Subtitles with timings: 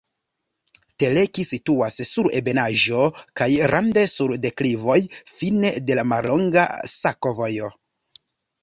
[1.03, 3.03] Teleki situas sur ebenaĵo
[3.43, 4.99] kaj rande sur deklivoj,
[5.37, 6.67] fine de mallonga
[6.99, 7.73] sakovojo.